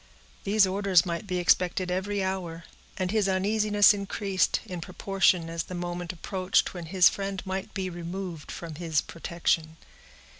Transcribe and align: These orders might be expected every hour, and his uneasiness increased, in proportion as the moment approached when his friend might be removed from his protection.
These 0.45 0.65
orders 0.65 1.05
might 1.05 1.27
be 1.27 1.37
expected 1.37 1.91
every 1.91 2.23
hour, 2.23 2.63
and 2.97 3.11
his 3.11 3.29
uneasiness 3.29 3.93
increased, 3.93 4.59
in 4.65 4.81
proportion 4.81 5.47
as 5.47 5.65
the 5.65 5.75
moment 5.75 6.11
approached 6.11 6.73
when 6.73 6.87
his 6.87 7.07
friend 7.07 7.39
might 7.45 7.71
be 7.75 7.87
removed 7.87 8.51
from 8.51 8.73
his 8.81 8.99
protection. 8.99 9.77